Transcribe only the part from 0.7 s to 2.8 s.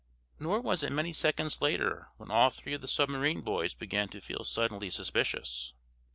it many seconds later when all three